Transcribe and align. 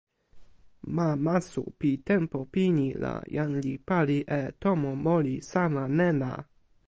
ma 0.95 1.07
Masu 1.25 1.63
pi 1.79 1.89
tenpo 2.07 2.39
pini 2.53 2.87
la 3.03 3.13
jan 3.35 3.51
li 3.65 3.73
pali 3.87 4.19
e 4.41 4.43
tomo 4.61 4.89
moli 5.05 5.35
sama 5.51 5.83
nena. 5.97 6.31